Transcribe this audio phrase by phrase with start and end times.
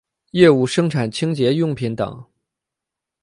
[0.31, 2.25] 业务生产清洁用品等。